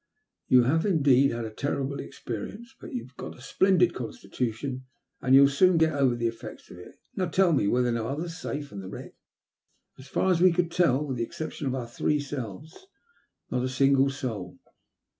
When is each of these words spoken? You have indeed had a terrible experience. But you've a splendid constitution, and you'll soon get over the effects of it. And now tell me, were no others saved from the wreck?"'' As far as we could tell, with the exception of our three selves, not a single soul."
You 0.47 0.63
have 0.63 0.83
indeed 0.83 1.29
had 1.29 1.45
a 1.45 1.51
terrible 1.51 1.99
experience. 1.99 2.75
But 2.81 2.91
you've 2.91 3.13
a 3.19 3.39
splendid 3.39 3.93
constitution, 3.93 4.85
and 5.21 5.35
you'll 5.35 5.47
soon 5.47 5.77
get 5.77 5.93
over 5.93 6.15
the 6.15 6.25
effects 6.25 6.71
of 6.71 6.79
it. 6.79 6.87
And 6.87 6.95
now 7.17 7.25
tell 7.27 7.53
me, 7.53 7.67
were 7.67 7.83
no 7.83 8.07
others 8.07 8.35
saved 8.35 8.69
from 8.69 8.79
the 8.79 8.89
wreck?"'' 8.89 9.13
As 9.99 10.07
far 10.07 10.31
as 10.31 10.41
we 10.41 10.53
could 10.53 10.71
tell, 10.71 11.05
with 11.05 11.17
the 11.17 11.23
exception 11.23 11.67
of 11.67 11.75
our 11.75 11.87
three 11.87 12.19
selves, 12.19 12.87
not 13.51 13.63
a 13.63 13.69
single 13.69 14.09
soul." 14.09 14.57